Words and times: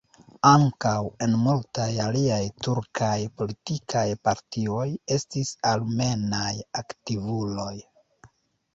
Ankaŭ 0.51 0.93
en 1.25 1.35
multaj 1.41 1.85
aliaj 2.05 2.39
turkaj 2.69 3.13
politikaj 3.43 4.05
partioj 4.31 4.89
estis 5.19 5.55
armenaj 5.77 6.53
aktivuloj. 6.85 7.73